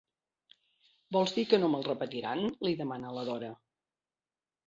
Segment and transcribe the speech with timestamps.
[1.17, 2.41] Vols dir que no me'l repetiran?
[2.65, 3.51] —li demana la Dora.